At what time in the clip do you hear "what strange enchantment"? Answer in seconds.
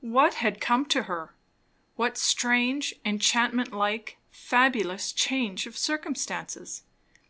1.96-3.70